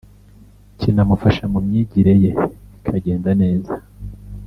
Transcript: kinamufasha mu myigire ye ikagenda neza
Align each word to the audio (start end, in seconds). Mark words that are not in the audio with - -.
kinamufasha 0.79 1.43
mu 1.51 1.59
myigire 1.65 2.13
ye 2.23 2.31
ikagenda 2.77 3.31
neza 3.41 3.73